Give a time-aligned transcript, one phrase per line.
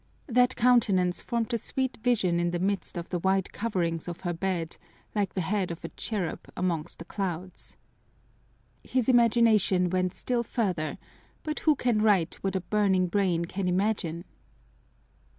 [0.25, 4.33] That countenance formed a sweet vision in the midst of the white coverings of her
[4.33, 4.77] bed
[5.13, 7.77] like the head of a cherub among the clouds.
[8.83, 10.97] His imagination went still further
[11.43, 14.25] but who can write what a burning brain can imagine?